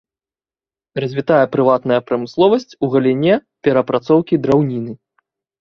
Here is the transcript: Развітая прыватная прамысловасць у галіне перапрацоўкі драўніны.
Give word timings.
Развітая 1.03 1.41
прыватная 1.57 1.99
прамысловасць 2.09 2.77
у 2.87 2.91
галіне 2.97 3.39
перапрацоўкі 3.69 4.35
драўніны. 4.49 4.93